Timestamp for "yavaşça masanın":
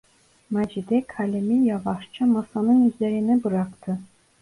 1.65-2.89